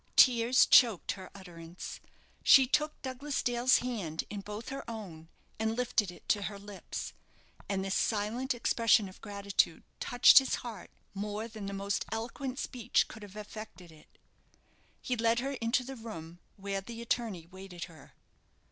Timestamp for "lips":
6.57-7.13